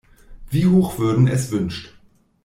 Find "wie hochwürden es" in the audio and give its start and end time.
0.49-1.51